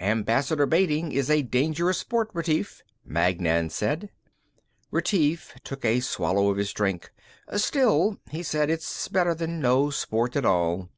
[0.00, 4.10] "Ambassador baiting is a dangerous sport, Retief," Magnan said.
[4.90, 7.10] Retief took a swallow of his drink.
[7.56, 10.90] "Still," he said, "it's better than no sport at all."